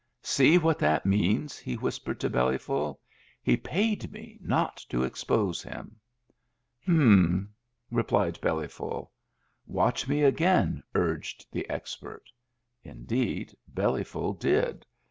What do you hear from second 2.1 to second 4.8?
to Bellyful. "He paid me not